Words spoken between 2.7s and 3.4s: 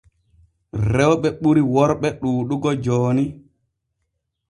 jooni.